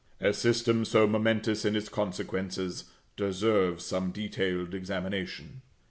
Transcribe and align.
A 0.19 0.33
system 0.33 0.83
so 0.83 1.05
momentous 1.05 1.63
in 1.63 1.75
its 1.75 1.87
consequences 1.87 2.85
deserves 3.17 3.85
some 3.85 4.09
detailed 4.09 4.73
examination. 4.73 5.61